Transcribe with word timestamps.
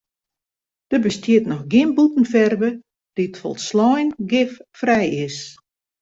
Der 0.91 0.99
bestiet 1.05 1.45
noch 1.51 1.63
gjin 1.71 1.89
bûtenferve 1.97 2.69
dy't 3.15 3.37
folslein 3.41 4.07
giffrij 4.31 5.07
is. 5.25 5.37